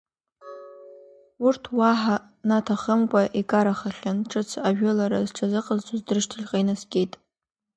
[1.45, 2.15] Урҭ уаҳа
[2.47, 7.13] наҭахымкәа икарахахьан, ҿыц ажәылара зҽазыҟазҵоз рышьҭахьҟа инаскьеит.